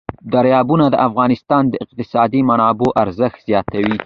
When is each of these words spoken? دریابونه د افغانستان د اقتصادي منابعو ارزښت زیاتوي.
دریابونه 0.33 0.85
د 0.89 0.95
افغانستان 1.07 1.63
د 1.69 1.73
اقتصادي 1.83 2.41
منابعو 2.49 2.95
ارزښت 3.03 3.39
زیاتوي. 3.49 3.97